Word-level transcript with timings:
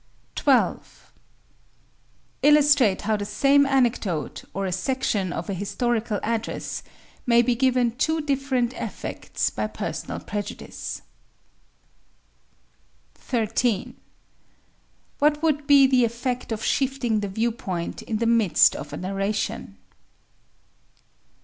12. 0.33 1.13
Illustrate 2.41 3.01
how 3.03 3.15
the 3.15 3.23
same 3.23 3.67
anecdote, 3.67 4.43
or 4.51 4.65
a 4.65 4.71
section 4.71 5.31
of 5.31 5.47
a 5.47 5.53
historical 5.53 6.19
address, 6.23 6.81
may 7.27 7.43
be 7.43 7.53
given 7.53 7.91
two 7.95 8.19
different 8.19 8.73
effects 8.73 9.51
by 9.51 9.67
personal 9.67 10.19
prejudice. 10.19 11.03
13. 13.13 13.95
What 15.19 15.43
would 15.43 15.67
be 15.67 15.85
the 15.85 16.03
effect 16.03 16.51
of 16.51 16.63
shifting 16.65 17.19
the 17.19 17.27
viewpoint 17.29 18.01
in 18.01 18.17
the 18.17 18.25
midst 18.25 18.75
of 18.75 18.91
a 18.93 18.97
narration? 18.97 19.77